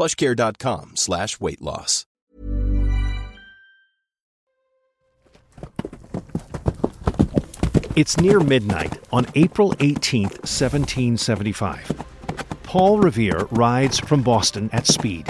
[0.00, 2.06] plushcare.com slash weight loss.
[7.96, 11.92] It's near midnight on April 18th, 1775.
[12.62, 15.26] Paul Revere rides from Boston at speed,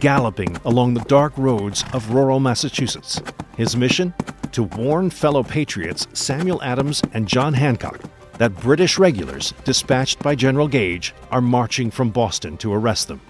[0.00, 3.20] galloping along the dark roads of rural Massachusetts.
[3.58, 4.14] His mission?
[4.52, 8.00] To warn fellow patriots Samuel Adams and John Hancock
[8.38, 13.20] that British regulars dispatched by General Gage are marching from Boston to arrest them.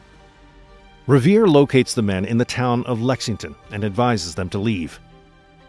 [1.07, 4.99] Revere locates the men in the town of Lexington and advises them to leave.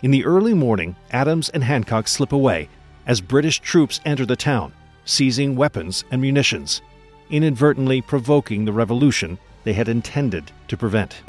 [0.01, 2.69] In the early morning, Adams and Hancock slip away
[3.05, 4.73] as British troops enter the town,
[5.05, 6.81] seizing weapons and munitions,
[7.29, 11.21] inadvertently provoking the revolution they had intended to prevent.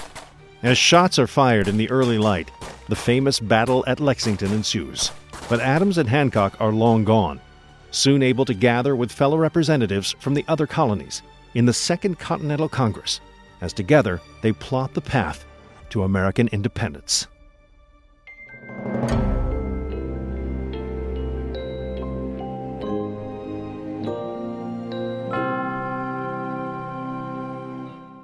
[0.62, 2.50] As shots are fired in the early light,
[2.88, 5.12] the famous battle at Lexington ensues.
[5.50, 7.42] But Adams and Hancock are long gone,
[7.90, 11.20] soon able to gather with fellow representatives from the other colonies
[11.54, 13.20] in the Second Continental Congress,
[13.60, 15.44] as together they plot the path
[15.90, 17.26] to American independence.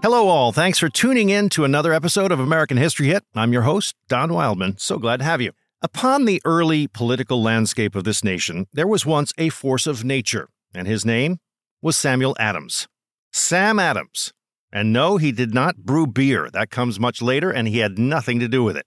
[0.04, 0.52] Hello, all.
[0.52, 3.24] Thanks for tuning in to another episode of American History Hit.
[3.34, 4.76] I'm your host, Don Wildman.
[4.76, 5.52] So glad to have you.
[5.80, 10.50] Upon the early political landscape of this nation, there was once a force of nature,
[10.74, 11.38] and his name
[11.80, 12.86] was Samuel Adams.
[13.32, 14.34] Sam Adams.
[14.74, 16.50] And no, he did not brew beer.
[16.52, 18.86] That comes much later, and he had nothing to do with it.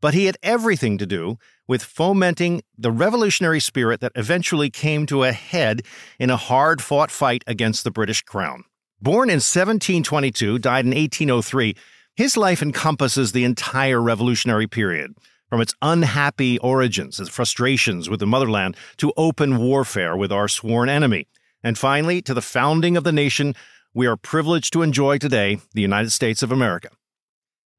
[0.00, 5.24] But he had everything to do with fomenting the revolutionary spirit that eventually came to
[5.24, 5.82] a head
[6.18, 8.64] in a hard fought fight against the British crown.
[9.02, 11.76] Born in 1722, died in 1803,
[12.16, 15.14] his life encompasses the entire revolutionary period,
[15.50, 20.88] from its unhappy origins and frustrations with the motherland to open warfare with our sworn
[20.88, 21.28] enemy,
[21.62, 23.54] and finally to the founding of the nation
[23.94, 26.90] we are privileged to enjoy today, the United States of America.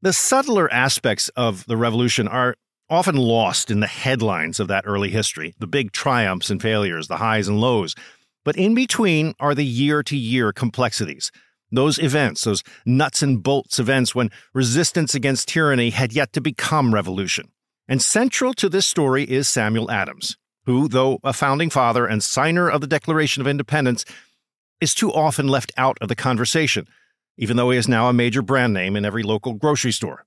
[0.01, 2.55] The subtler aspects of the revolution are
[2.89, 7.17] often lost in the headlines of that early history, the big triumphs and failures, the
[7.17, 7.95] highs and lows.
[8.43, 11.31] But in between are the year to year complexities.
[11.71, 16.93] Those events, those nuts and bolts events when resistance against tyranny had yet to become
[16.93, 17.51] revolution.
[17.87, 22.69] And central to this story is Samuel Adams, who, though a founding father and signer
[22.69, 24.05] of the Declaration of Independence,
[24.81, 26.87] is too often left out of the conversation,
[27.37, 30.25] even though he is now a major brand name in every local grocery store.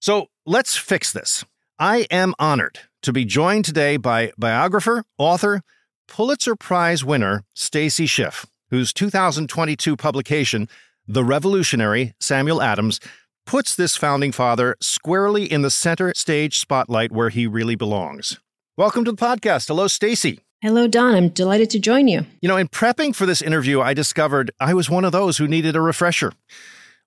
[0.00, 1.44] So let's fix this.
[1.78, 5.62] I am honored to be joined today by biographer, author,
[6.08, 10.68] Pulitzer Prize winner Stacy Schiff, whose 2022 publication,
[11.06, 13.00] The Revolutionary Samuel Adams,
[13.46, 18.38] puts this founding father squarely in the center stage spotlight where he really belongs.
[18.76, 19.68] Welcome to the podcast.
[19.68, 20.40] Hello, Stacy.
[20.62, 21.16] Hello, Don.
[21.16, 22.24] I'm delighted to join you.
[22.40, 25.48] You know, in prepping for this interview, I discovered I was one of those who
[25.48, 26.32] needed a refresher.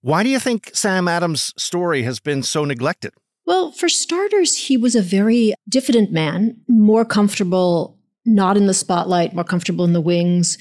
[0.02, 3.14] Why do you think Sam Adams' story has been so neglected?
[3.46, 9.34] Well, for starters, he was a very diffident man, more comfortable not in the spotlight,
[9.34, 10.58] more comfortable in the wings,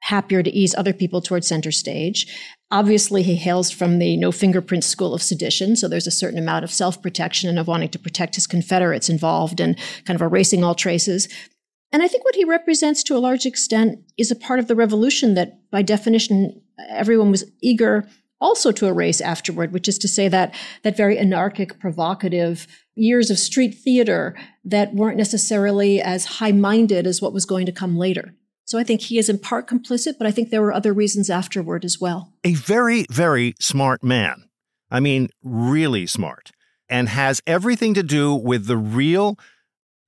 [0.00, 2.26] happier to ease other people towards center stage.
[2.72, 6.64] Obviously, he hails from the no fingerprint school of sedition, so there's a certain amount
[6.64, 10.64] of self protection and of wanting to protect his Confederates involved and kind of erasing
[10.64, 11.28] all traces.
[11.92, 14.74] And I think what he represents to a large extent is a part of the
[14.74, 18.08] revolution that, by definition, everyone was eager
[18.40, 23.38] also to erase afterward, which is to say that that very anarchic, provocative years of
[23.38, 24.34] street theater
[24.64, 28.34] that weren't necessarily as high minded as what was going to come later.
[28.64, 31.30] So I think he is in part complicit, but I think there were other reasons
[31.30, 32.32] afterward as well.
[32.42, 34.48] A very, very smart man.
[34.90, 36.50] I mean, really smart,
[36.88, 39.38] and has everything to do with the real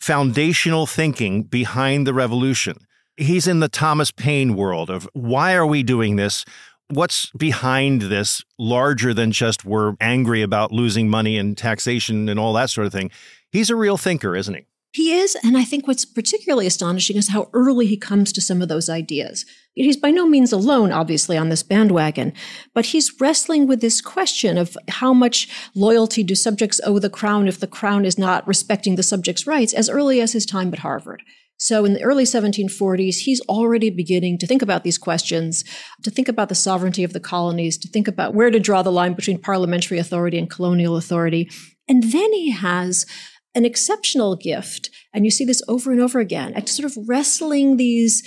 [0.01, 2.77] foundational thinking behind the revolution.
[3.17, 6.45] He's in the Thomas Paine world of why are we doing this?
[6.89, 12.53] what's behind this larger than just we're angry about losing money and taxation and all
[12.55, 13.11] that sort of thing.
[13.51, 14.67] He's a real thinker, isn't he?
[14.95, 18.63] He is, and I think what's particularly astonishing is how early he comes to some
[18.63, 19.45] of those ideas.
[19.75, 22.33] He's by no means alone, obviously, on this bandwagon,
[22.75, 27.49] but he's wrestling with this question of how much loyalty do subjects owe the crown
[27.49, 30.79] if the crown is not respecting the subject's rights as early as his time at
[30.79, 31.25] Harvard.
[31.57, 35.65] So in the early 1740s, he's already beginning to think about these questions,
[36.05, 38.93] to think about the sovereignty of the colonies, to think about where to draw the
[38.93, 41.51] line between parliamentary authority and colonial authority.
[41.89, 43.07] And then he has
[43.55, 44.91] an exceptional gift.
[45.13, 48.23] And you see this over and over again at sort of wrestling these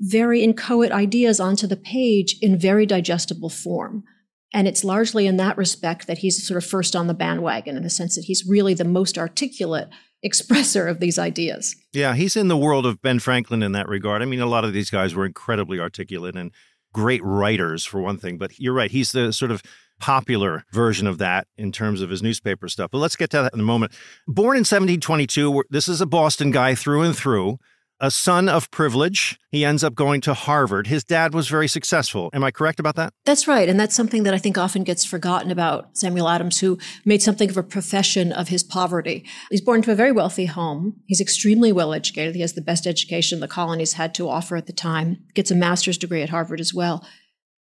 [0.00, 4.04] very inchoate ideas onto the page in very digestible form.
[4.52, 7.82] And it's largely in that respect that he's sort of first on the bandwagon in
[7.82, 9.88] the sense that he's really the most articulate
[10.26, 11.76] expresser of these ideas.
[11.92, 14.20] Yeah, he's in the world of Ben Franklin in that regard.
[14.20, 16.52] I mean, a lot of these guys were incredibly articulate and
[16.92, 18.36] great writers, for one thing.
[18.36, 19.62] But you're right, he's the sort of
[20.00, 22.90] popular version of that in terms of his newspaper stuff.
[22.90, 23.92] But let's get to that in a moment.
[24.26, 27.58] Born in 1722, this is a Boston guy through and through
[28.00, 29.38] a son of privilege.
[29.50, 30.86] He ends up going to Harvard.
[30.86, 32.30] His dad was very successful.
[32.32, 33.12] Am I correct about that?
[33.26, 33.68] That's right.
[33.68, 37.50] And that's something that I think often gets forgotten about Samuel Adams, who made something
[37.50, 39.24] of a profession of his poverty.
[39.50, 41.00] He's born to a very wealthy home.
[41.06, 42.34] He's extremely well educated.
[42.34, 45.54] He has the best education the colonies had to offer at the time, gets a
[45.54, 47.06] master's degree at Harvard as well.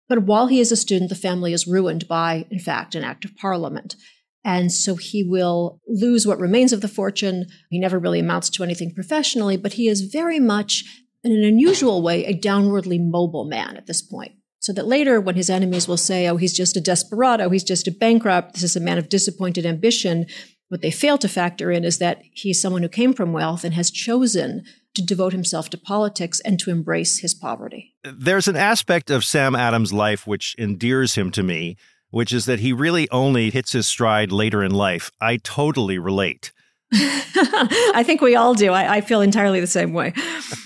[0.08, 3.24] But while he is a student, the family is ruined by, in fact, an act
[3.24, 3.94] of parliament.
[4.44, 7.46] And so he will lose what remains of the fortune.
[7.70, 10.84] He never really amounts to anything professionally, but he is very much,
[11.22, 14.32] in an unusual way, a downwardly mobile man at this point.
[14.60, 17.86] So that later, when his enemies will say, oh, he's just a desperado, he's just
[17.86, 20.26] a bankrupt, this is a man of disappointed ambition,
[20.68, 23.74] what they fail to factor in is that he's someone who came from wealth and
[23.74, 24.64] has chosen
[24.94, 27.94] to devote himself to politics and to embrace his poverty.
[28.16, 31.76] There's an aspect of Sam Adams' life which endears him to me
[32.10, 35.10] which is that he really only hits his stride later in life.
[35.20, 36.52] I totally relate.
[36.92, 38.72] I think we all do.
[38.72, 40.14] I, I feel entirely the same way.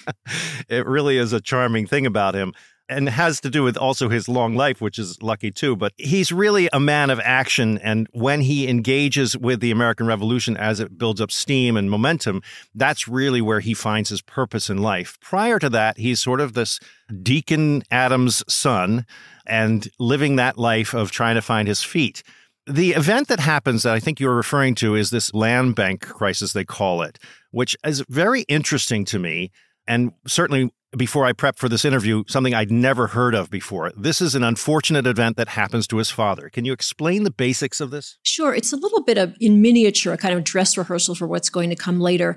[0.69, 2.53] it really is a charming thing about him
[2.89, 5.77] and has to do with also his long life, which is lucky too.
[5.77, 7.79] But he's really a man of action.
[7.79, 12.43] And when he engages with the American Revolution as it builds up steam and momentum,
[12.75, 15.19] that's really where he finds his purpose in life.
[15.21, 16.79] Prior to that, he's sort of this
[17.23, 19.07] Deacon Adams' son
[19.47, 22.23] and living that life of trying to find his feet.
[22.67, 26.53] The event that happens that I think you're referring to is this land bank crisis,
[26.53, 27.19] they call it,
[27.51, 29.51] which is very interesting to me.
[29.87, 33.93] And certainly before I prepped for this interview, something I'd never heard of before.
[33.97, 36.51] This is an unfortunate event that happens to his father.
[36.51, 38.19] Can you explain the basics of this?
[38.23, 38.55] Sure.
[38.55, 41.71] It's a little bit of, in miniature, a kind of dress rehearsal for what's going
[41.71, 42.37] to come later.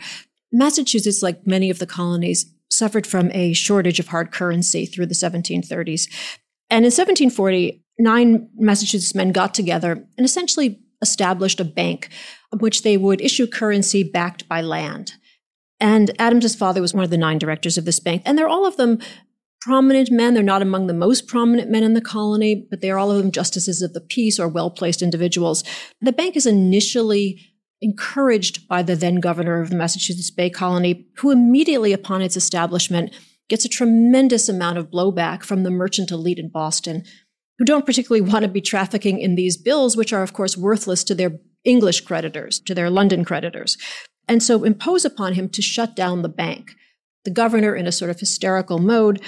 [0.52, 5.16] Massachusetts, like many of the colonies, suffered from a shortage of hard currency through the
[5.16, 6.10] 1730s.
[6.70, 12.10] And in 1740, nine Massachusetts men got together and essentially established a bank
[12.60, 15.14] which they would issue currency backed by land.
[15.80, 18.22] And Adams's father was one of the nine directors of this bank.
[18.26, 19.00] And they're all of them
[19.62, 20.34] prominent men.
[20.34, 23.32] They're not among the most prominent men in the colony, but they're all of them
[23.32, 25.64] justices of the peace or well placed individuals.
[26.02, 27.42] The bank is initially
[27.82, 33.14] encouraged by the then governor of the Massachusetts Bay Colony, who immediately upon its establishment
[33.50, 37.04] gets a tremendous amount of blowback from the merchant elite in Boston,
[37.58, 41.04] who don't particularly want to be trafficking in these bills, which are, of course, worthless
[41.04, 43.78] to their English creditors, to their London creditors,
[44.28, 46.76] and so impose upon him to shut down the bank.
[47.24, 49.22] The governor, in a sort of hysterical mode,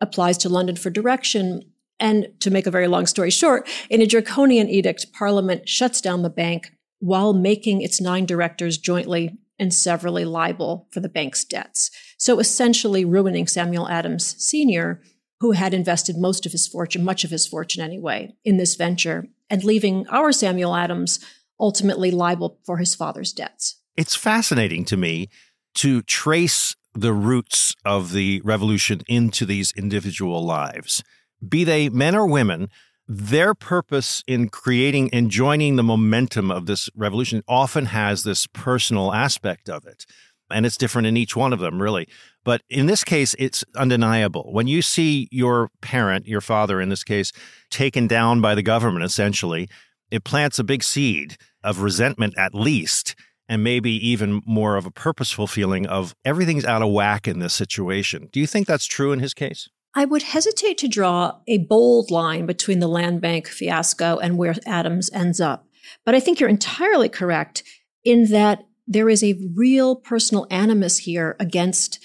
[0.00, 1.62] applies to London for direction.
[2.00, 6.22] And to make a very long story short, in a draconian edict, Parliament shuts down
[6.22, 11.90] the bank while making its nine directors jointly and severally liable for the bank's debts.
[12.16, 15.02] So essentially ruining Samuel Adams Sr.,
[15.40, 19.26] who had invested most of his fortune, much of his fortune anyway, in this venture,
[19.50, 21.18] and leaving our Samuel Adams
[21.60, 23.80] ultimately liable for his father's debts.
[23.98, 25.28] It's fascinating to me
[25.74, 31.02] to trace the roots of the revolution into these individual lives,
[31.46, 32.68] be they men or women
[33.08, 39.12] their purpose in creating and joining the momentum of this revolution often has this personal
[39.12, 40.06] aspect of it.
[40.48, 42.06] And it's different in each one of them, really.
[42.44, 44.52] But in this case, it's undeniable.
[44.52, 47.32] When you see your parent, your father in this case,
[47.68, 49.68] taken down by the government, essentially,
[50.08, 53.16] it plants a big seed of resentment, at least,
[53.48, 57.54] and maybe even more of a purposeful feeling of everything's out of whack in this
[57.54, 58.28] situation.
[58.32, 59.68] Do you think that's true in his case?
[59.94, 64.54] I would hesitate to draw a bold line between the land bank fiasco and where
[64.66, 65.66] Adams ends up.
[66.04, 67.62] But I think you're entirely correct
[68.04, 71.98] in that there is a real personal animus here against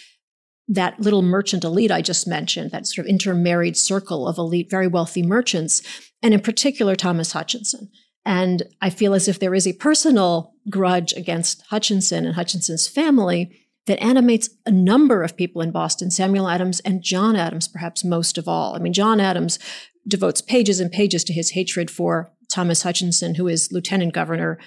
[0.68, 4.88] that little merchant elite I just mentioned, that sort of intermarried circle of elite, very
[4.88, 5.82] wealthy merchants,
[6.22, 7.90] and in particular, Thomas Hutchinson.
[8.26, 13.60] And I feel as if there is a personal grudge against Hutchinson and Hutchinson's family
[13.86, 18.38] that animates a number of people in Boston, Samuel Adams and John Adams, perhaps most
[18.38, 18.76] of all.
[18.76, 19.60] I mean, John Adams
[20.08, 24.58] devotes pages and pages to his hatred for Thomas Hutchinson, who is lieutenant governor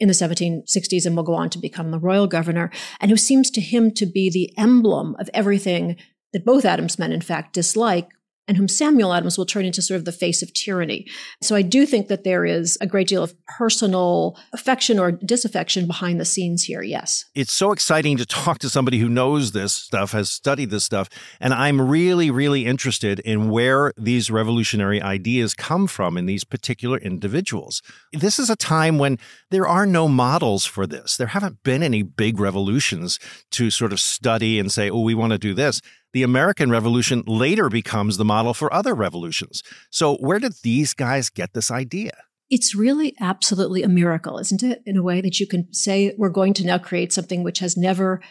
[0.00, 2.70] in the 1760s and will go on to become the royal governor,
[3.00, 5.96] and who seems to him to be the emblem of everything
[6.32, 8.08] that both Adams men, in fact, dislike
[8.46, 11.06] and whom Samuel Adams will turn into sort of the face of tyranny.
[11.42, 15.86] So I do think that there is a great deal of personal affection or disaffection
[15.86, 17.24] behind the scenes here, yes.
[17.34, 21.08] It's so exciting to talk to somebody who knows this stuff, has studied this stuff,
[21.40, 26.98] and I'm really, really interested in where these revolutionary ideas come from in these particular
[26.98, 27.82] individuals.
[28.12, 29.18] This is a time when
[29.50, 31.16] there are no models for this.
[31.16, 33.18] There haven't been any big revolutions
[33.52, 35.80] to sort of study and say, oh, we want to do this
[36.14, 39.62] the American Revolution later becomes the model for other revolutions.
[39.90, 42.12] So, where did these guys get this idea?
[42.48, 44.80] It's really absolutely a miracle, isn't it?
[44.86, 47.76] In a way that you can say we're going to now create something which has
[47.76, 48.22] never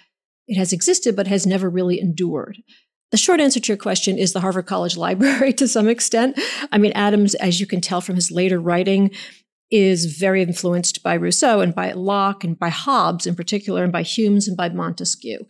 [0.48, 2.58] it has existed but has never really endured.
[3.12, 6.40] The short answer to your question is the Harvard College Library to some extent.
[6.72, 9.12] I mean, Adams, as you can tell from his later writing,
[9.72, 14.04] is very influenced by Rousseau and by Locke and by Hobbes in particular, and by
[14.04, 15.46] Hume's and by Montesquieu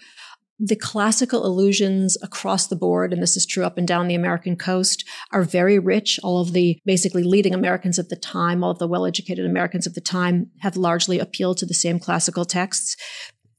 [0.66, 4.56] the classical illusions across the board, and this is true up and down the American
[4.56, 5.04] coast,
[5.34, 6.22] are very rich.
[6.24, 9.86] All of the basically leading Americans of the time, all of the well educated Americans
[9.86, 12.96] of the time have largely appealed to the same classical texts.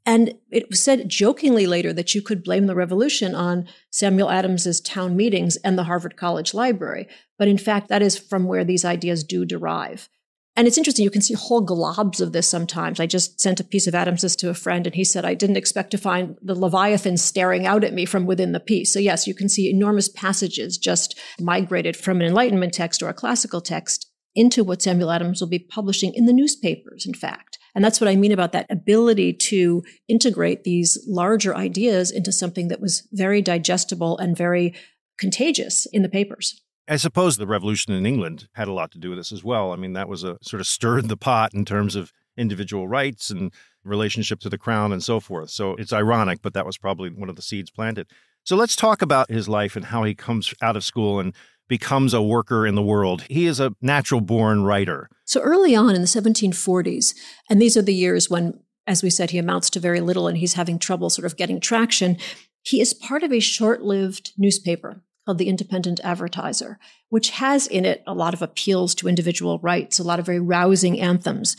[0.07, 4.81] And it was said jokingly later that you could blame the revolution on Samuel Adams's
[4.81, 7.07] town meetings and the Harvard College Library.
[7.39, 10.09] But in fact, that is from where these ideas do derive.
[10.57, 13.01] And it's interesting, you can see whole globs of this sometimes.
[13.01, 15.57] I just sent a piece of Adams's to a friend and he said, I didn't
[15.57, 18.93] expect to find the Leviathan staring out at me from within the piece.
[18.93, 23.15] So yes, you can see enormous passages just migrated from an Enlightenment text or a
[23.15, 27.59] classical text into what Samuel Adams will be publishing in the newspapers, in fact.
[27.75, 32.69] And that's what I mean about that ability to integrate these larger ideas into something
[32.69, 34.75] that was very digestible and very
[35.19, 36.61] contagious in the papers.
[36.87, 39.73] I suppose the revolution in England had a lot to do with this as well.
[39.73, 43.31] I mean, that was a sort of stirred the pot in terms of individual rights
[43.31, 43.53] and
[43.85, 45.51] relationship to the crown and so forth.
[45.51, 48.09] So it's ironic, but that was probably one of the seeds planted.
[48.45, 51.35] So let's talk about his life and how he comes out of school and
[51.69, 53.23] becomes a worker in the world.
[53.23, 55.09] He is a natural born writer.
[55.25, 57.15] So early on in the 1740s,
[57.49, 60.37] and these are the years when, as we said, he amounts to very little and
[60.37, 62.19] he's having trouble sort of getting traction.
[62.63, 66.79] He is part of a short lived newspaper called The Independent Advertiser,
[67.09, 70.41] which has in it a lot of appeals to individual rights, a lot of very
[70.41, 71.57] rousing anthems.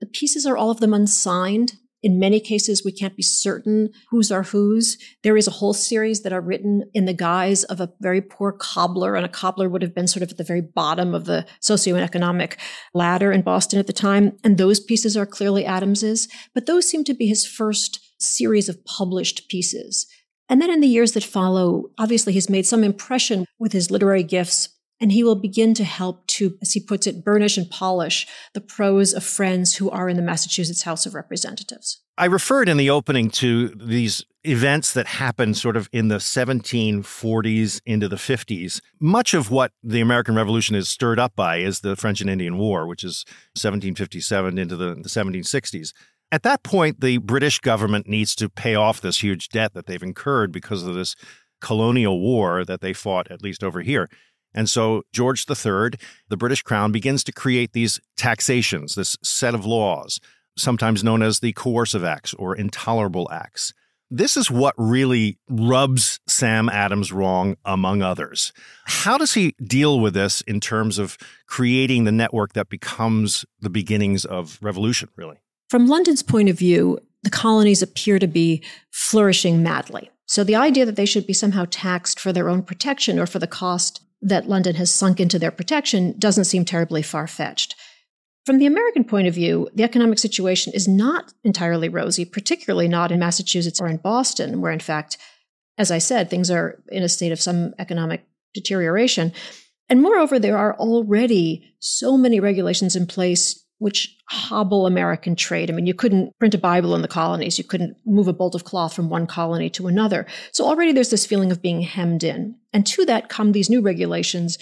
[0.00, 1.74] The pieces are all of them unsigned.
[2.02, 4.96] In many cases, we can't be certain whose are whose.
[5.22, 8.52] There is a whole series that are written in the guise of a very poor
[8.52, 11.44] cobbler, and a cobbler would have been sort of at the very bottom of the
[11.60, 12.56] socioeconomic
[12.94, 14.32] ladder in Boston at the time.
[14.42, 18.82] And those pieces are clearly Adams's, but those seem to be his first series of
[18.86, 20.06] published pieces.
[20.50, 24.24] And then in the years that follow, obviously he's made some impression with his literary
[24.24, 24.68] gifts,
[25.00, 28.60] and he will begin to help to, as he puts it, burnish and polish the
[28.60, 32.02] prose of friends who are in the Massachusetts House of Representatives.
[32.18, 37.80] I referred in the opening to these events that happened sort of in the 1740s
[37.86, 38.80] into the 50s.
[38.98, 42.58] Much of what the American Revolution is stirred up by is the French and Indian
[42.58, 45.92] War, which is 1757 into the, the 1760s.
[46.32, 50.02] At that point, the British government needs to pay off this huge debt that they've
[50.02, 51.16] incurred because of this
[51.60, 54.08] colonial war that they fought, at least over here.
[54.54, 55.90] And so George III,
[56.28, 60.20] the British crown, begins to create these taxations, this set of laws,
[60.56, 63.72] sometimes known as the coercive acts or intolerable acts.
[64.12, 68.52] This is what really rubs Sam Adams wrong, among others.
[68.86, 73.70] How does he deal with this in terms of creating the network that becomes the
[73.70, 75.36] beginnings of revolution, really?
[75.70, 80.10] From London's point of view, the colonies appear to be flourishing madly.
[80.26, 83.38] So the idea that they should be somehow taxed for their own protection or for
[83.38, 87.76] the cost that London has sunk into their protection doesn't seem terribly far fetched.
[88.44, 93.12] From the American point of view, the economic situation is not entirely rosy, particularly not
[93.12, 95.18] in Massachusetts or in Boston, where, in fact,
[95.78, 98.24] as I said, things are in a state of some economic
[98.54, 99.32] deterioration.
[99.88, 105.70] And moreover, there are already so many regulations in place which hobble American trade.
[105.70, 107.56] I mean, you couldn't print a Bible in the colonies.
[107.56, 110.26] You couldn't move a bolt of cloth from one colony to another.
[110.52, 112.56] So already there's this feeling of being hemmed in.
[112.74, 114.58] And to that come these new regulations,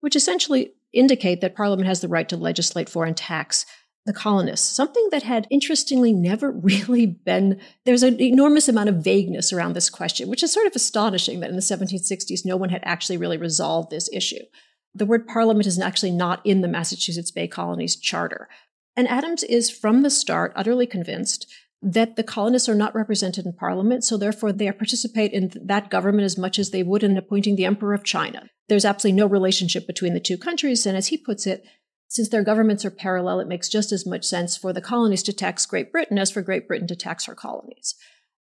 [0.00, 3.66] which essentially indicate that Parliament has the right to legislate for and tax
[4.06, 7.60] the colonists, something that had interestingly never really been.
[7.84, 11.50] There's an enormous amount of vagueness around this question, which is sort of astonishing that
[11.50, 14.44] in the 1760s no one had actually really resolved this issue.
[14.94, 18.48] The word parliament is actually not in the Massachusetts Bay Colony's charter.
[18.96, 21.46] And Adams is from the start utterly convinced
[21.82, 26.24] that the colonists are not represented in parliament, so therefore they participate in that government
[26.24, 28.50] as much as they would in appointing the emperor of China.
[28.68, 31.64] There's absolutely no relationship between the two countries, and as he puts it,
[32.08, 35.32] since their governments are parallel, it makes just as much sense for the colonies to
[35.32, 37.94] tax Great Britain as for Great Britain to tax her colonies.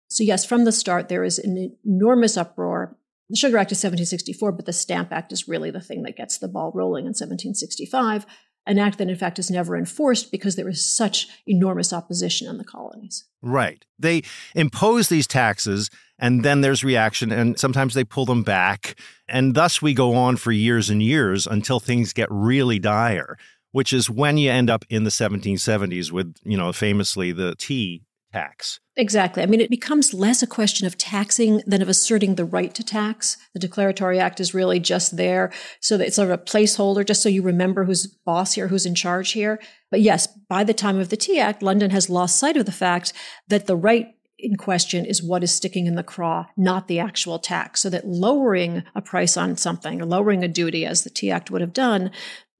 [0.09, 2.97] So, yes, from the start, there is an enormous uproar.
[3.29, 6.37] The Sugar Act is 1764, but the Stamp Act is really the thing that gets
[6.37, 8.25] the ball rolling in 1765,
[8.65, 12.57] an act that, in fact, is never enforced because there is such enormous opposition in
[12.57, 13.25] the colonies.
[13.41, 13.85] Right.
[13.97, 14.23] They
[14.55, 18.99] impose these taxes, and then there's reaction, and sometimes they pull them back.
[19.27, 23.37] And thus we go on for years and years until things get really dire
[23.71, 28.03] which is when you end up in the 1770s with, you know, famously the tea
[28.33, 28.79] tax.
[28.99, 29.41] Exactly.
[29.41, 32.83] I mean, it becomes less a question of taxing than of asserting the right to
[32.83, 33.37] tax.
[33.53, 37.23] The Declaratory Act is really just there so that it's sort of a placeholder, just
[37.23, 39.57] so you remember who's boss here, who's in charge here.
[39.89, 42.73] But yes, by the time of the Tea Act, London has lost sight of the
[42.73, 43.13] fact
[43.47, 47.39] that the right in question is what is sticking in the craw, not the actual
[47.39, 47.79] tax.
[47.79, 51.61] So that lowering a price on something lowering a duty, as the Tea Act would
[51.61, 52.11] have done,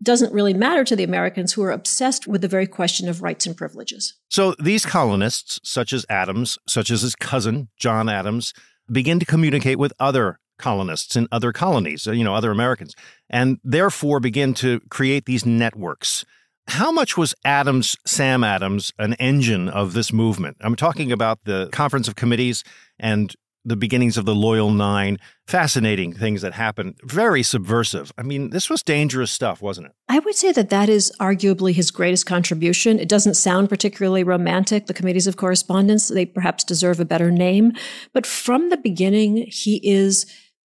[0.01, 3.45] doesn't really matter to the Americans who are obsessed with the very question of rights
[3.45, 4.13] and privileges.
[4.29, 8.53] So these colonists, such as Adams, such as his cousin, John Adams,
[8.91, 12.93] begin to communicate with other colonists in other colonies, you know, other Americans,
[13.29, 16.25] and therefore begin to create these networks.
[16.67, 20.57] How much was Adams, Sam Adams, an engine of this movement?
[20.61, 22.63] I'm talking about the Conference of Committees
[22.99, 23.33] and
[23.65, 25.17] the beginnings of the Loyal Nine.
[25.47, 26.95] Fascinating things that happened.
[27.03, 28.11] Very subversive.
[28.17, 29.93] I mean, this was dangerous stuff, wasn't it?
[30.07, 32.99] I would say that that is arguably his greatest contribution.
[32.99, 34.87] It doesn't sound particularly romantic.
[34.87, 37.73] The committees of correspondence, they perhaps deserve a better name.
[38.13, 40.25] But from the beginning, he is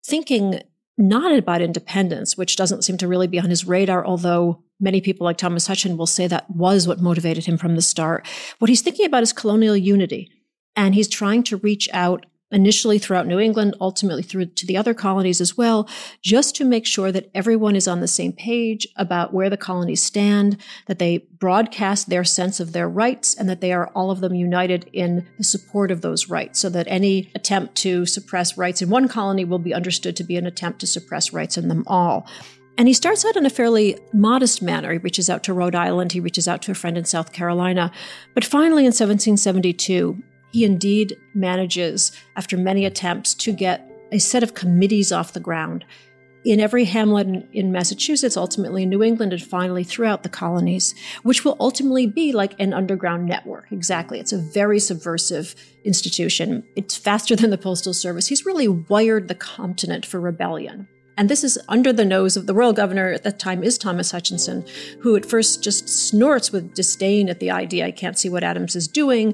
[0.06, 0.62] thinking
[0.98, 5.26] not about independence, which doesn't seem to really be on his radar, although many people
[5.26, 8.26] like Thomas Hutchin will say that was what motivated him from the start.
[8.60, 10.32] What he's thinking about is colonial unity.
[10.76, 14.94] And he's trying to reach out initially throughout New England, ultimately through to the other
[14.94, 15.88] colonies as well,
[16.22, 20.02] just to make sure that everyone is on the same page about where the colonies
[20.04, 24.22] stand, that they broadcast their sense of their rights, and that they are all of
[24.22, 28.82] them united in the support of those rights, so that any attempt to suppress rights
[28.82, 31.84] in one colony will be understood to be an attempt to suppress rights in them
[31.88, 32.26] all.
[32.78, 34.92] And he starts out in a fairly modest manner.
[34.92, 37.92] He reaches out to Rhode Island, he reaches out to a friend in South Carolina.
[38.36, 44.54] But finally, in 1772, he indeed manages, after many attempts, to get a set of
[44.54, 45.86] committees off the ground
[46.46, 51.44] in every hamlet in Massachusetts, ultimately in New England, and finally throughout the colonies, which
[51.44, 53.66] will ultimately be like an underground network.
[53.72, 54.18] Exactly.
[54.20, 56.64] It's a very subversive institution.
[56.78, 58.28] It's faster than the Postal Service.
[58.28, 60.88] He's really wired the continent for rebellion.
[61.18, 64.12] And this is under the nose of the royal governor at that time is Thomas
[64.12, 64.64] Hutchinson,
[65.02, 67.88] who at first just snorts with disdain at the idea.
[67.88, 69.34] I can't see what Adams is doing.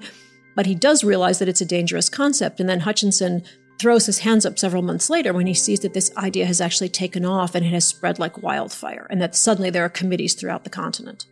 [0.56, 2.60] But he does realize that it's a dangerous concept.
[2.60, 3.44] And then Hutchinson
[3.80, 6.90] throws his hands up several months later when he sees that this idea has actually
[6.90, 10.64] taken off and it has spread like wildfire, and that suddenly there are committees throughout
[10.64, 11.26] the continent.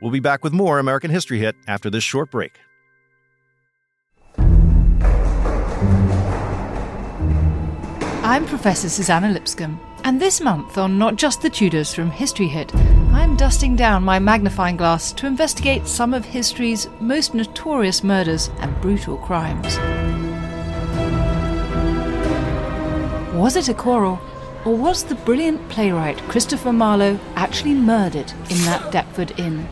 [0.00, 2.58] We'll be back with more American History Hit after this short break.
[8.24, 12.72] I'm Professor Suzannah Lipscomb, and this month on Not Just the Tudors from History Hit,
[13.12, 18.80] I'm dusting down my magnifying glass to investigate some of history's most notorious murders and
[18.80, 19.76] brutal crimes.
[23.34, 24.20] Was it a quarrel,
[24.64, 29.68] or was the brilliant playwright Christopher Marlowe actually murdered in that Deptford Inn?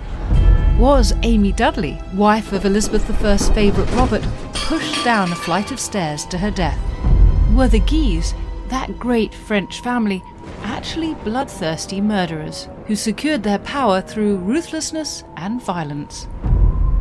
[0.78, 4.22] Was Amy Dudley, wife of Elizabeth I's favourite Robert,
[4.52, 6.78] pushed down a flight of stairs to her death?
[7.54, 8.34] Were the Guises,
[8.68, 10.22] that great French family,
[10.80, 16.26] actually bloodthirsty murderers who secured their power through ruthlessness and violence.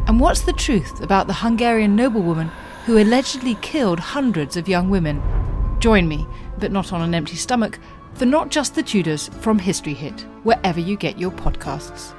[0.06, 2.52] And what's the truth about the Hungarian noblewoman
[2.86, 5.24] who allegedly killed hundreds of young women?
[5.80, 7.80] Join me, but not on an empty stomach,
[8.16, 12.19] for Not Just the Tudors from History Hit, wherever you get your podcasts.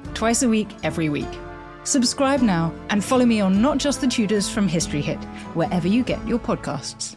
[0.13, 1.27] Twice a week, every week.
[1.83, 5.23] Subscribe now and follow me on Not Just the Tudors from History Hit,
[5.55, 7.15] wherever you get your podcasts.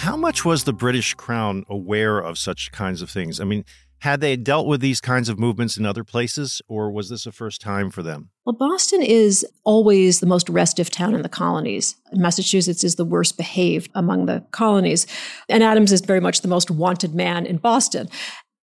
[0.00, 3.40] How much was the British crown aware of such kinds of things?
[3.40, 3.64] I mean,
[4.00, 7.32] had they dealt with these kinds of movements in other places, or was this a
[7.32, 8.30] first time for them?
[8.44, 11.96] Well, Boston is always the most restive town in the colonies.
[12.12, 15.06] Massachusetts is the worst behaved among the colonies.
[15.48, 18.08] And Adams is very much the most wanted man in Boston.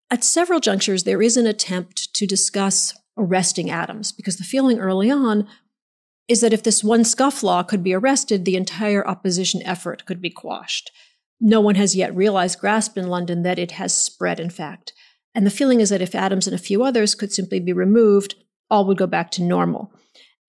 [0.10, 5.10] At several junctures, there is an attempt to discuss arresting Adams because the feeling early
[5.12, 5.48] on
[6.28, 10.30] is that if this one scofflaw could be arrested, the entire opposition effort could be
[10.30, 10.92] quashed.
[11.40, 14.94] No one has yet realized, grasped in London, that it has spread, in fact.
[15.36, 18.36] And the feeling is that if Adams and a few others could simply be removed,
[18.70, 19.94] all would go back to normal.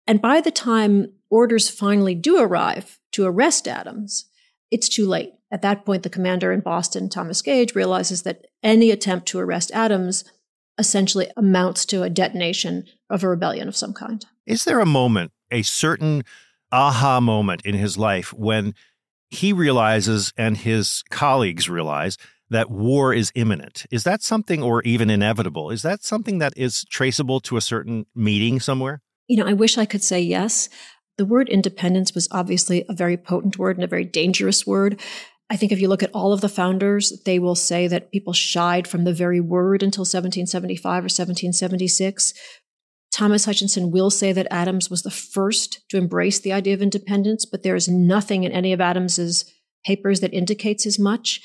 [0.06, 4.26] And by the time orders finally do arrive to arrest Adams,
[4.70, 5.32] it's too late.
[5.50, 9.70] At that point, the commander in Boston, Thomas Gage, realizes that any attempt to arrest
[9.72, 10.24] Adams
[10.78, 14.24] essentially amounts to a detonation of a rebellion of some kind.
[14.46, 16.24] Is there a moment, a certain
[16.72, 18.74] aha moment in his life when
[19.30, 22.16] he realizes and his colleagues realize
[22.52, 23.86] that war is imminent.
[23.90, 25.70] Is that something, or even inevitable?
[25.70, 29.00] Is that something that is traceable to a certain meeting somewhere?
[29.28, 30.68] You know, I wish I could say yes.
[31.18, 35.00] The word independence was obviously a very potent word and a very dangerous word.
[35.50, 38.32] I think if you look at all of the founders, they will say that people
[38.32, 42.32] shied from the very word until 1775 or 1776.
[43.12, 47.44] Thomas Hutchinson will say that Adams was the first to embrace the idea of independence,
[47.44, 49.44] but there is nothing in any of Adams's
[49.84, 51.40] papers that indicates as much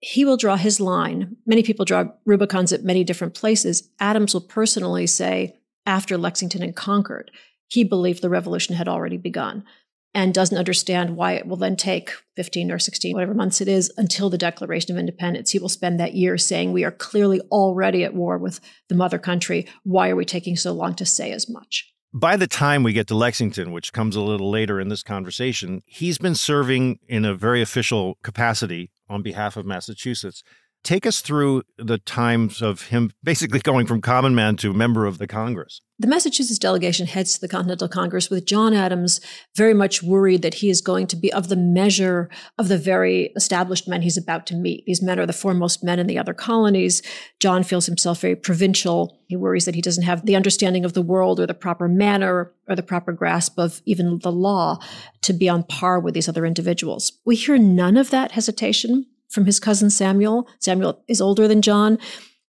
[0.00, 1.36] he will draw his line.
[1.46, 3.88] Many people draw Rubicons at many different places.
[4.00, 7.30] Adams will personally say, after Lexington and Concord,
[7.68, 9.64] he believed the revolution had already begun
[10.12, 13.92] and doesn't understand why it will then take 15 or 16, whatever months it is,
[13.96, 15.50] until the Declaration of Independence.
[15.50, 19.18] He will spend that year saying, We are clearly already at war with the mother
[19.18, 19.68] country.
[19.84, 21.92] Why are we taking so long to say as much?
[22.12, 25.82] By the time we get to Lexington, which comes a little later in this conversation,
[25.86, 30.42] he's been serving in a very official capacity on behalf of Massachusetts.
[30.82, 35.18] Take us through the times of him basically going from common man to member of
[35.18, 35.82] the Congress.
[35.98, 39.20] The Massachusetts delegation heads to the Continental Congress with John Adams
[39.54, 43.32] very much worried that he is going to be of the measure of the very
[43.36, 44.86] established men he's about to meet.
[44.86, 47.02] These men are the foremost men in the other colonies.
[47.38, 49.20] John feels himself very provincial.
[49.28, 52.52] He worries that he doesn't have the understanding of the world or the proper manner
[52.66, 54.78] or the proper grasp of even the law
[55.22, 57.12] to be on par with these other individuals.
[57.26, 60.48] We hear none of that hesitation from his cousin Samuel.
[60.58, 61.98] Samuel is older than John.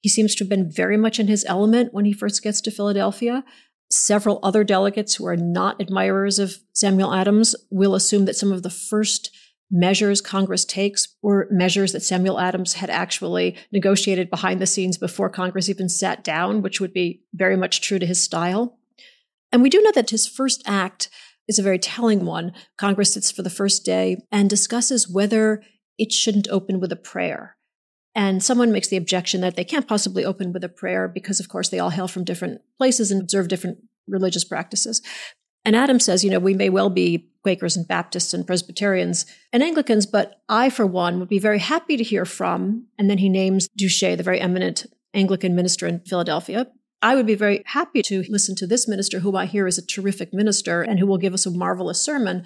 [0.01, 2.71] He seems to have been very much in his element when he first gets to
[2.71, 3.45] Philadelphia.
[3.91, 8.63] Several other delegates who are not admirers of Samuel Adams will assume that some of
[8.63, 9.31] the first
[9.71, 15.31] measures Congress takes were measures that Samuel Adams had actually negotiated behind the scenes before
[15.31, 18.79] Congress even sat down, which would be very much true to his style.
[19.53, 21.09] And we do know that his first act
[21.47, 22.53] is a very telling one.
[22.79, 25.63] Congress sits for the first day and discusses whether
[26.01, 27.57] it shouldn't open with a prayer.
[28.15, 31.49] And someone makes the objection that they can't possibly open with a prayer because, of
[31.49, 35.01] course, they all hail from different places and observe different religious practices.
[35.65, 39.63] And Adam says, you know, we may well be Quakers and Baptists and Presbyterians and
[39.63, 42.87] Anglicans, but I, for one, would be very happy to hear from.
[42.99, 46.67] And then he names Duché, the very eminent Anglican minister in Philadelphia.
[47.03, 49.87] I would be very happy to listen to this minister, who I hear is a
[49.87, 52.45] terrific minister and who will give us a marvelous sermon.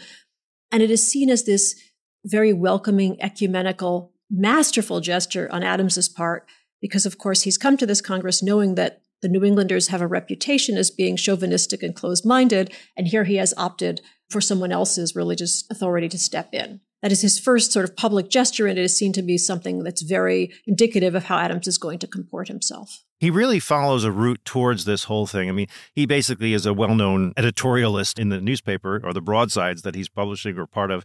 [0.71, 1.81] And it is seen as this
[2.24, 6.46] very welcoming, ecumenical, masterful gesture on Adams's part,
[6.80, 10.06] because of course he's come to this Congress knowing that the New Englanders have a
[10.06, 15.16] reputation as being chauvinistic and closed minded, and here he has opted for someone else's
[15.16, 16.80] religious authority to step in.
[17.00, 19.82] That is his first sort of public gesture, and it is seen to be something
[19.82, 23.04] that's very indicative of how Adams is going to comport himself.
[23.20, 25.48] He really follows a route towards this whole thing.
[25.48, 29.82] I mean, he basically is a well known editorialist in the newspaper or the broadsides
[29.82, 31.04] that he's publishing or part of.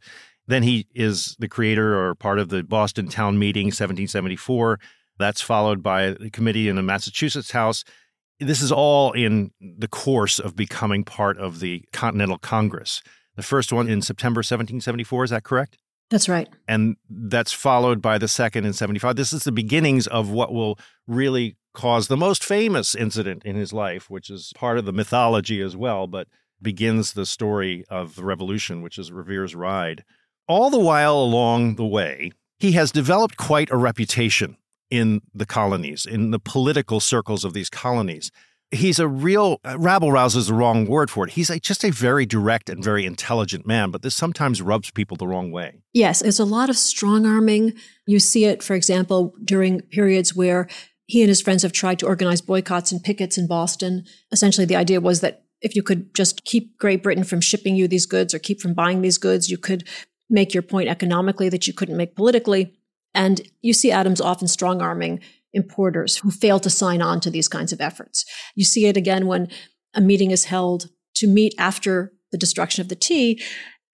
[0.50, 4.80] Then he is the creator or part of the Boston Town Meeting, 1774.
[5.20, 7.84] That's followed by a committee in the Massachusetts House.
[8.40, 13.04] This is all in the course of becoming part of the Continental Congress.
[13.36, 15.78] The first one in September 1774, is that correct?
[16.10, 16.50] That's right.
[16.68, 19.18] And that's followed by the second in 75.
[19.18, 23.72] This is the beginnings of what will really cause the most famous incident in his
[23.72, 26.28] life, which is part of the mythology as well, but
[26.60, 30.04] begins the story of the revolution, which is Revere's Ride.
[30.50, 34.58] All the while along the way, He has developed quite a reputation
[34.90, 38.32] in the colonies, in the political circles of these colonies.
[38.72, 41.34] He's a real uh, rabble rouser is the wrong word for it.
[41.34, 45.16] He's a, just a very direct and very intelligent man, but this sometimes rubs people
[45.18, 45.82] the wrong way.
[45.94, 47.74] Yes, there's a lot of strong arming.
[48.08, 50.68] You see it, for example, during periods where
[51.06, 54.04] he and his friends have tried to organize boycotts and pickets in Boston.
[54.32, 57.88] Essentially, the idea was that if you could just keep Great Britain from shipping you
[57.88, 59.88] these goods or keep from buying these goods, you could
[60.30, 62.74] make your point economically that you couldn't make politically.
[63.14, 65.20] And you see Adams often strong arming
[65.54, 68.24] importers who fail to sign on to these kinds of efforts.
[68.56, 69.50] You see it again when
[69.96, 73.42] a meeting is held to meet after the destruction of the tea.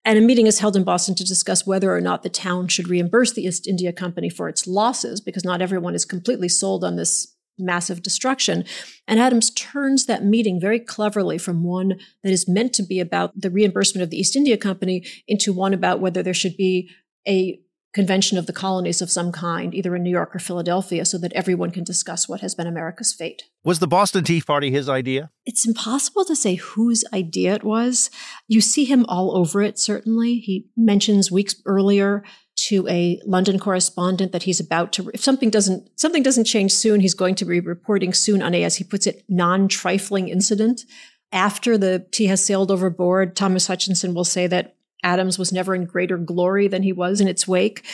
[0.05, 2.89] And a meeting is held in Boston to discuss whether or not the town should
[2.89, 6.97] reimburse the East India Company for its losses, because not everyone is completely sold on
[6.97, 8.65] this massive destruction.
[9.07, 13.33] And Adams turns that meeting very cleverly from one that is meant to be about
[13.39, 16.91] the reimbursement of the East India Company into one about whether there should be
[17.27, 17.59] a
[17.93, 21.33] convention of the colonies of some kind, either in New York or Philadelphia, so that
[21.35, 23.43] everyone can discuss what has been America's fate.
[23.65, 25.31] Was the Boston Tea Party his idea?
[25.45, 28.11] It's impossible to say whose idea it was.
[28.49, 30.37] You see him all over it, certainly.
[30.37, 32.25] He mentions weeks earlier
[32.73, 37.01] to a London correspondent that he's about to, if something doesn't, something doesn't change soon,
[37.01, 40.87] he's going to be reporting soon on a, as he puts it, non-trifling incident.
[41.33, 45.85] After the tea has sailed overboard, Thomas Hutchinson will say that Adams was never in
[45.85, 47.85] greater glory than he was in its wake.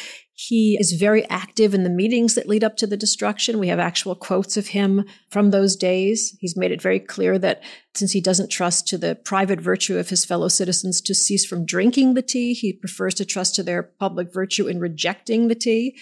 [0.40, 3.58] He is very active in the meetings that lead up to the destruction.
[3.58, 6.36] We have actual quotes of him from those days.
[6.38, 7.60] He's made it very clear that
[7.96, 11.66] since he doesn't trust to the private virtue of his fellow citizens to cease from
[11.66, 15.98] drinking the tea, he prefers to trust to their public virtue in rejecting the tea.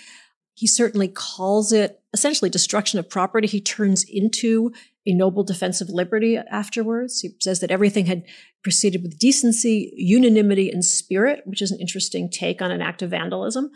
[0.53, 3.47] He certainly calls it essentially destruction of property.
[3.47, 4.71] He turns into
[5.07, 7.21] a noble defense of liberty afterwards.
[7.21, 8.25] He says that everything had
[8.63, 13.09] proceeded with decency, unanimity, and spirit, which is an interesting take on an act of
[13.11, 13.71] vandalism.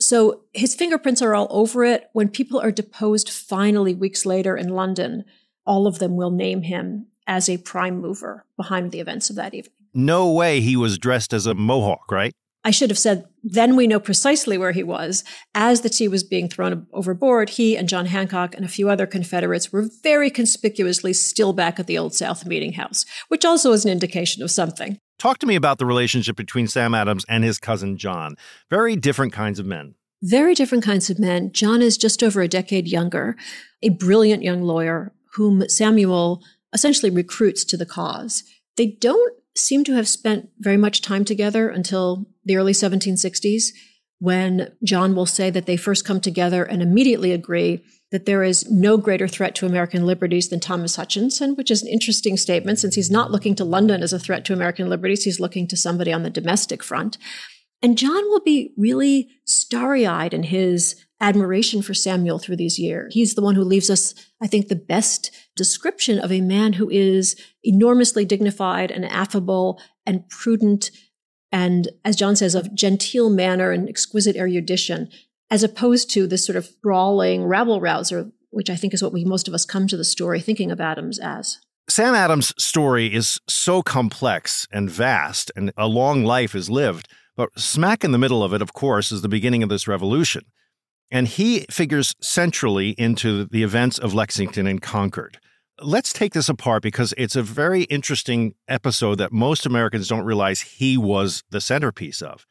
[0.00, 2.08] So his fingerprints are all over it.
[2.12, 5.24] When people are deposed finally weeks later in London,
[5.64, 9.54] all of them will name him as a prime mover behind the events of that
[9.54, 9.72] evening.
[9.94, 12.32] No way he was dressed as a Mohawk, right?
[12.64, 15.22] I should have said, then we know precisely where he was.
[15.54, 19.06] As the tea was being thrown overboard, he and John Hancock and a few other
[19.06, 23.84] Confederates were very conspicuously still back at the Old South Meeting House, which also is
[23.84, 24.98] an indication of something.
[25.18, 28.36] Talk to me about the relationship between Sam Adams and his cousin John.
[28.70, 29.94] Very different kinds of men.
[30.22, 31.52] Very different kinds of men.
[31.52, 33.36] John is just over a decade younger,
[33.82, 38.42] a brilliant young lawyer whom Samuel essentially recruits to the cause.
[38.76, 43.68] They don't seem to have spent very much time together until the early 1760s,
[44.18, 48.70] when John will say that they first come together and immediately agree that there is
[48.70, 52.94] no greater threat to American liberties than Thomas Hutchinson, which is an interesting statement since
[52.94, 55.24] he's not looking to London as a threat to American liberties.
[55.24, 57.18] He's looking to somebody on the domestic front.
[57.82, 63.12] And John will be really starry eyed in his admiration for Samuel through these years.
[63.12, 66.88] He's the one who leaves us, I think, the best description of a man who
[66.90, 70.90] is enormously dignified and affable and prudent
[71.52, 75.08] and, as John says, of genteel manner and exquisite erudition,
[75.50, 79.24] as opposed to this sort of brawling rabble rouser, which I think is what we
[79.24, 81.58] most of us come to the story thinking of Adams as.
[81.88, 87.08] Sam Adams' story is so complex and vast, and a long life is lived.
[87.36, 90.42] But smack in the middle of it, of course, is the beginning of this revolution.
[91.10, 95.38] And he figures centrally into the events of Lexington and Concord.
[95.80, 100.62] Let's take this apart because it's a very interesting episode that most Americans don't realize
[100.62, 102.46] he was the centerpiece of.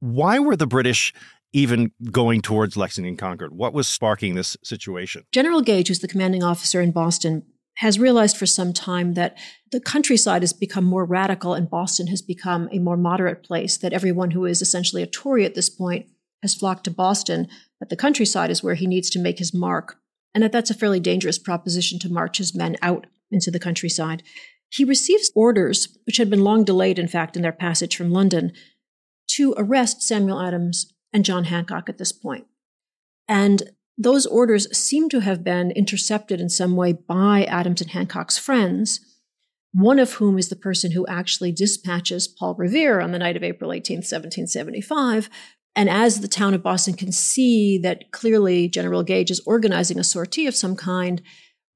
[0.00, 1.12] Why were the British
[1.52, 3.52] even going towards Lexington Concord?
[3.52, 5.24] What was sparking this situation?
[5.32, 7.44] General Gage, who's the commanding officer in Boston,
[7.76, 9.36] has realized for some time that
[9.70, 13.92] the countryside has become more radical and Boston has become a more moderate place, that
[13.92, 16.06] everyone who is essentially a Tory at this point
[16.42, 19.98] has flocked to Boston, but the countryside is where he needs to make his mark
[20.34, 24.22] and that that's a fairly dangerous proposition to march his men out into the countryside.
[24.68, 28.52] He receives orders, which had been long delayed, in fact, in their passage from London,
[29.28, 32.46] to arrest Samuel Adams and John Hancock at this point.
[33.28, 33.62] And
[33.98, 39.00] those orders seem to have been intercepted in some way by Adams and Hancock's friends,
[39.72, 43.42] one of whom is the person who actually dispatches Paul Revere on the night of
[43.42, 45.30] April 18, 1775,
[45.74, 50.04] and as the town of Boston can see that clearly General Gage is organizing a
[50.04, 51.22] sortie of some kind,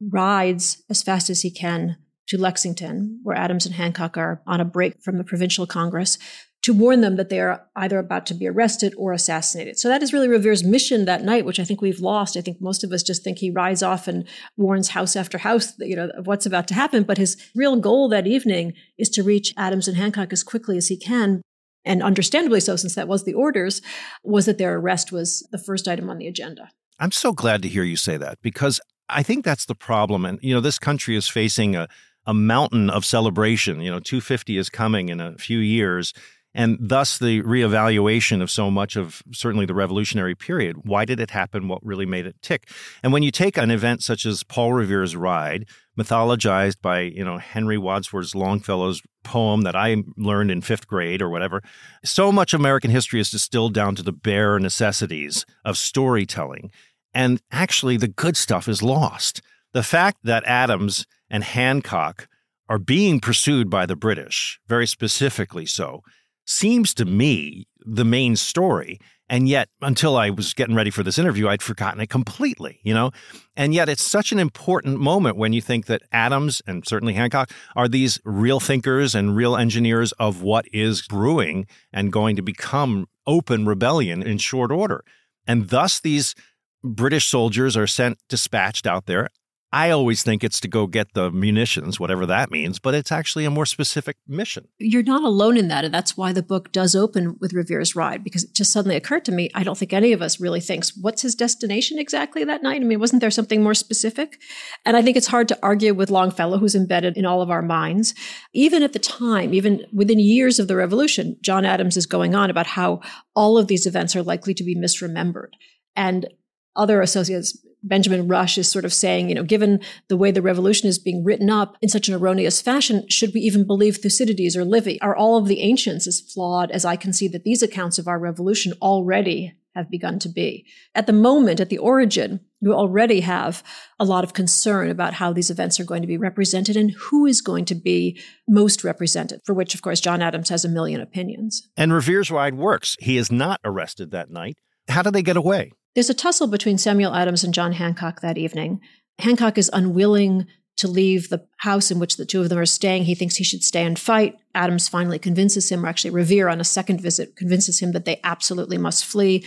[0.01, 1.96] rides as fast as he can
[2.29, 6.18] to Lexington, where Adams and Hancock are on a break from the provincial congress,
[6.66, 9.79] to warn them that they are either about to be arrested or assassinated.
[9.79, 12.37] So that is really Revere's mission that night, which I think we've lost.
[12.37, 14.26] I think most of us just think he rides off and
[14.57, 17.05] warns house after house, you know, of what's about to happen.
[17.05, 20.88] But his real goal that evening is to reach Adams and Hancock as quickly as
[20.88, 21.40] he can
[21.85, 23.81] and understandably so since that was the orders,
[24.24, 26.70] was that their arrest was the first item on the agenda.
[26.98, 30.24] I'm so glad to hear you say that because I think that's the problem.
[30.24, 31.87] And, you know, this country is facing a,
[32.26, 33.81] a mountain of celebration.
[33.81, 36.12] You know, 250 is coming in a few years.
[36.57, 40.79] And thus the reevaluation of so much of certainly the revolutionary period.
[40.85, 41.69] Why did it happen?
[41.69, 42.71] What really made it tick?
[43.03, 47.37] And when you take an event such as Paul Revere's ride, mythologized by, you know,
[47.37, 51.62] Henry Wadsworth Longfellow's poem that I learned in fifth grade or whatever,
[52.03, 56.71] so much American history is distilled down to the bare necessities of storytelling.
[57.12, 59.42] And actually, the good stuff is lost.
[59.75, 62.29] The fact that Adams and Hancock
[62.66, 66.03] are being pursued by the British, very specifically so,
[66.47, 68.99] seems to me the main story.
[69.29, 72.95] And yet, until I was getting ready for this interview, I'd forgotten it completely, you
[72.95, 73.11] know?
[73.57, 77.51] And yet, it's such an important moment when you think that Adams and certainly Hancock
[77.75, 83.09] are these real thinkers and real engineers of what is brewing and going to become
[83.27, 85.05] open rebellion in short order.
[85.45, 86.37] And thus, these
[86.85, 89.29] British soldiers are sent dispatched out there.
[89.72, 93.44] I always think it's to go get the munitions, whatever that means, but it's actually
[93.44, 94.68] a more specific mission.
[94.79, 95.85] You're not alone in that.
[95.85, 99.24] And that's why the book does open with Revere's ride, because it just suddenly occurred
[99.24, 102.62] to me I don't think any of us really thinks, what's his destination exactly that
[102.62, 102.81] night?
[102.81, 104.40] I mean, wasn't there something more specific?
[104.85, 107.62] And I think it's hard to argue with Longfellow, who's embedded in all of our
[107.62, 108.14] minds.
[108.55, 112.50] Even at the time, even within years of the revolution, John Adams is going on
[112.50, 113.00] about how
[113.35, 115.50] all of these events are likely to be misremembered.
[115.96, 116.29] And
[116.76, 120.88] other associates, Benjamin Rush is sort of saying, you know, given the way the revolution
[120.88, 124.64] is being written up in such an erroneous fashion, should we even believe Thucydides or
[124.64, 125.01] Livy?
[125.01, 128.09] Are all of the ancients as flawed as I can see that these accounts of
[128.09, 130.66] our revolution already have begun to be?
[130.94, 133.62] At the moment, at the origin, you already have
[134.01, 137.27] a lot of concern about how these events are going to be represented and who
[137.27, 141.01] is going to be most represented, for which, of course, John Adams has a million
[141.01, 141.68] opinions.
[141.77, 142.96] And Revere's ride works.
[142.99, 144.59] He is not arrested that night.
[144.88, 145.72] How do they get away?
[145.97, 148.83] There's a tussle between Samuel Adams and John Hancock that evening.
[149.19, 153.05] Hancock is unwilling to leave the house in which the two of them are staying.
[153.05, 154.37] He thinks he should stay and fight.
[154.55, 158.21] Adams finally convinces him, or actually Revere on a second visit convinces him that they
[158.25, 159.47] absolutely must flee.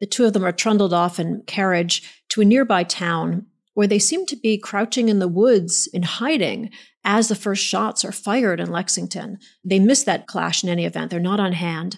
[0.00, 4.00] The two of them are trundled off in carriage to a nearby town where they
[4.00, 6.70] seem to be crouching in the woods in hiding
[7.04, 9.38] as the first shots are fired in Lexington.
[9.62, 11.12] They miss that clash in any event.
[11.12, 11.96] They're not on hand.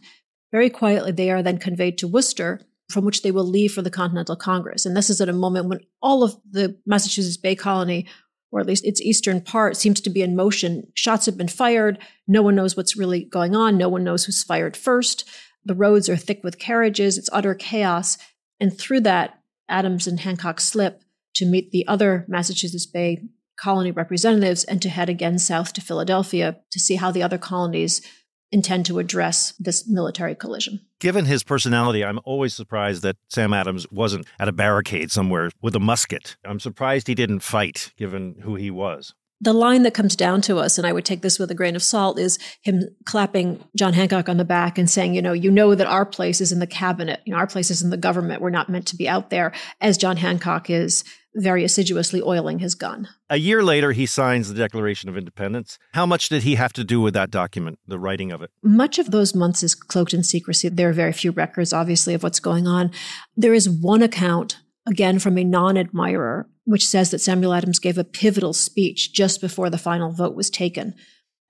[0.53, 3.91] Very quietly, they are then conveyed to Worcester, from which they will leave for the
[3.91, 4.87] Continental Congress.
[4.87, 8.07] And this is at a moment when all of the Massachusetts Bay Colony,
[8.51, 10.91] or at least its eastern part, seems to be in motion.
[10.95, 11.99] Shots have been fired.
[12.27, 13.77] No one knows what's really going on.
[13.77, 15.29] No one knows who's fired first.
[15.65, 17.19] The roads are thick with carriages.
[17.19, 18.17] It's utter chaos.
[18.59, 21.03] And through that, Adams and Hancock slip
[21.35, 23.23] to meet the other Massachusetts Bay
[23.61, 28.01] colony representatives and to head again south to Philadelphia to see how the other colonies
[28.51, 30.81] intend to address this military collision.
[31.01, 35.77] Given his personality, I'm always surprised that Sam Adams wasn't at a barricade somewhere with
[35.77, 36.37] a musket.
[36.45, 39.15] I'm surprised he didn't fight, given who he was.
[39.41, 41.77] The line that comes down to us, and I would take this with a grain
[41.77, 45.51] of salt, is him clapping John Hancock on the back and saying, you know, you
[45.51, 47.21] know that our place is in the cabinet.
[47.25, 48.43] You know, our place is in the government.
[48.43, 51.05] We're not meant to be out there, as John Hancock is
[51.37, 53.07] very assiduously oiling his gun.
[53.31, 55.79] A year later, he signs the Declaration of Independence.
[55.93, 58.51] How much did he have to do with that document, the writing of it?
[58.63, 60.69] Much of those months is cloaked in secrecy.
[60.69, 62.91] There are very few records, obviously, of what's going on.
[63.37, 67.99] There is one account, again, from a non admirer, which says that Samuel Adams gave
[67.99, 70.95] a pivotal speech just before the final vote was taken.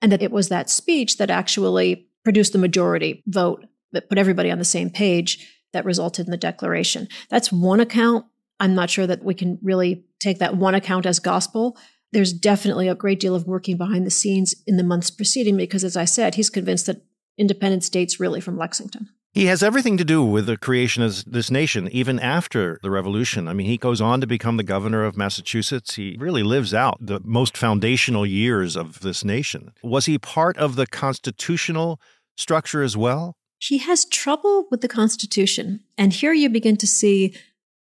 [0.01, 4.51] And that it was that speech that actually produced the majority vote that put everybody
[4.51, 7.07] on the same page that resulted in the declaration.
[7.29, 8.25] That's one account.
[8.59, 11.77] I'm not sure that we can really take that one account as gospel.
[12.11, 15.83] There's definitely a great deal of working behind the scenes in the months preceding because,
[15.83, 17.03] as I said, he's convinced that
[17.37, 19.09] independence dates really from Lexington.
[19.31, 23.47] He has everything to do with the creation of this nation, even after the revolution.
[23.47, 25.95] I mean, he goes on to become the governor of Massachusetts.
[25.95, 29.71] He really lives out the most foundational years of this nation.
[29.83, 32.01] Was he part of the constitutional
[32.37, 33.35] structure as well?
[33.59, 35.81] He has trouble with the Constitution.
[35.97, 37.35] And here you begin to see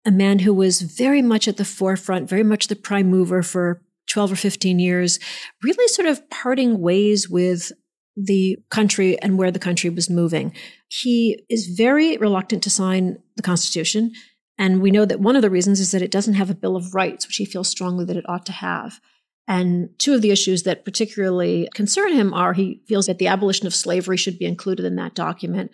[0.05, 3.83] a man who was very much at the forefront, very much the prime mover for
[4.09, 5.19] 12 or 15 years,
[5.63, 7.73] really sort of parting ways with
[8.17, 10.55] the country and where the country was moving.
[10.89, 14.13] He is very reluctant to sign the Constitution.
[14.59, 16.77] And we know that one of the reasons is that it doesn't have a Bill
[16.77, 19.01] of Rights, which he feels strongly that it ought to have.
[19.49, 23.67] And two of the issues that particularly concern him are he feels that the abolition
[23.67, 25.71] of slavery should be included in that document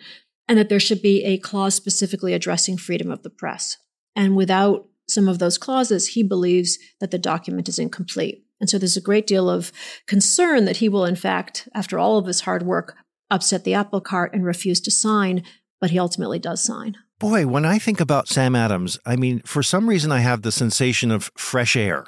[0.47, 3.77] and that there should be a clause specifically addressing freedom of the press.
[4.15, 8.45] And without some of those clauses, he believes that the document is incomplete.
[8.63, 9.73] And so there's a great deal of
[10.07, 12.95] concern that he will, in fact, after all of his hard work,
[13.29, 15.43] upset the apple cart and refuse to sign,
[15.81, 16.95] but he ultimately does sign.
[17.19, 20.51] Boy, when I think about Sam Adams, I mean, for some reason, I have the
[20.53, 22.05] sensation of fresh air.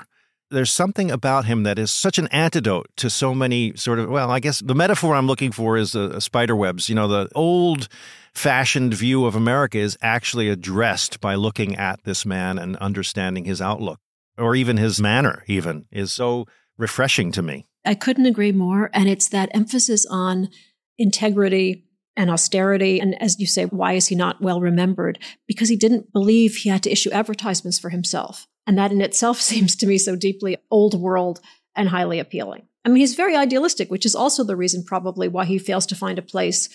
[0.50, 4.32] There's something about him that is such an antidote to so many sort of, well,
[4.32, 6.88] I guess the metaphor I'm looking for is uh, spider webs.
[6.88, 7.90] You know, the old
[8.34, 13.62] fashioned view of America is actually addressed by looking at this man and understanding his
[13.62, 14.00] outlook
[14.38, 16.46] or even his manner, even is so
[16.78, 17.68] refreshing to me.
[17.86, 18.90] I couldn't agree more.
[18.94, 20.50] And it's that emphasis on
[20.98, 21.86] integrity
[22.18, 23.00] and austerity.
[23.00, 25.20] And as you say, why is he not well remembered?
[25.48, 28.48] Because he didn't believe he had to issue advertisements for himself.
[28.66, 31.40] And that in itself seems to me so deeply old world
[31.76, 32.68] and highly appealing.
[32.84, 35.96] I mean, he's very idealistic, which is also the reason probably why he fails to
[35.96, 36.70] find a place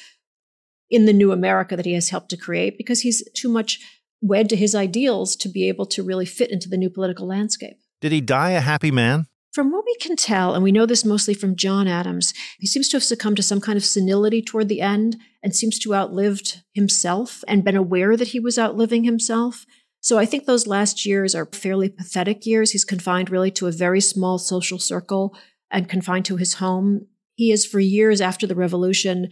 [0.90, 3.78] in the new America that he has helped to create, because he's too much
[4.20, 7.78] wed to his ideals to be able to really fit into the new political landscape.
[8.00, 9.26] Did he die a happy man?
[9.52, 12.88] From what we can tell, and we know this mostly from John Adams, he seems
[12.88, 16.02] to have succumbed to some kind of senility toward the end and seems to have
[16.02, 19.66] outlived himself and been aware that he was outliving himself.
[20.00, 22.70] So I think those last years are fairly pathetic years.
[22.70, 25.36] He's confined really to a very small social circle
[25.70, 27.06] and confined to his home.
[27.34, 29.30] He is, for years after the revolution,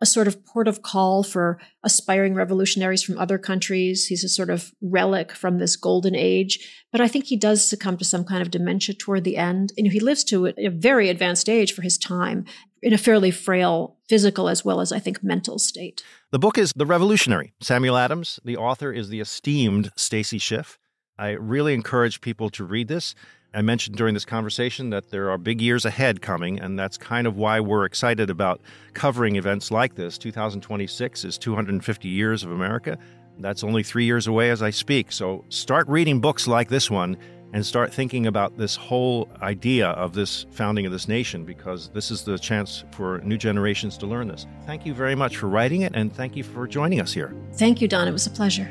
[0.00, 4.06] a sort of port of call for aspiring revolutionaries from other countries.
[4.06, 6.84] He's a sort of relic from this golden age.
[6.92, 9.72] But I think he does succumb to some kind of dementia toward the end.
[9.76, 12.44] And he lives to a very advanced age for his time
[12.80, 16.04] in a fairly frail physical as well as, I think, mental state.
[16.30, 17.52] The book is The Revolutionary.
[17.60, 18.38] Samuel Adams.
[18.44, 20.78] The author is the esteemed Stacy Schiff.
[21.18, 23.16] I really encourage people to read this.
[23.54, 27.26] I mentioned during this conversation that there are big years ahead coming, and that's kind
[27.26, 28.60] of why we're excited about
[28.92, 30.18] covering events like this.
[30.18, 32.98] 2026 is 250 years of America.
[33.38, 35.12] That's only three years away as I speak.
[35.12, 37.16] So start reading books like this one
[37.54, 42.10] and start thinking about this whole idea of this founding of this nation because this
[42.10, 44.46] is the chance for new generations to learn this.
[44.66, 47.34] Thank you very much for writing it, and thank you for joining us here.
[47.54, 48.06] Thank you, Don.
[48.06, 48.68] It was a pleasure.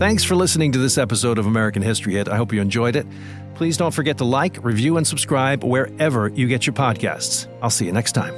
[0.00, 2.26] Thanks for listening to this episode of American History Hit.
[2.26, 3.06] I hope you enjoyed it.
[3.54, 7.46] Please don't forget to like, review, and subscribe wherever you get your podcasts.
[7.60, 8.32] I'll see you next time.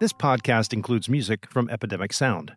[0.00, 2.56] This podcast includes music from Epidemic Sound.